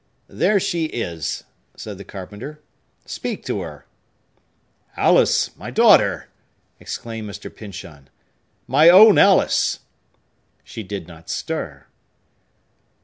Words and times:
"There 0.29 0.59
she 0.59 0.85
is!" 0.85 1.43
said 1.77 1.99
the 1.99 2.03
carpenter. 2.03 2.59
"Speak 3.05 3.45
to 3.45 3.61
her!" 3.61 3.85
"Alice! 4.97 5.55
My 5.57 5.69
daughter!" 5.69 6.27
exclaimed 6.79 7.29
Mr. 7.29 7.55
Pyncheon. 7.55 8.09
"My 8.65 8.89
own 8.89 9.19
Alice!" 9.19 9.81
She 10.63 10.81
did 10.81 11.07
not 11.07 11.29
stir. 11.29 11.85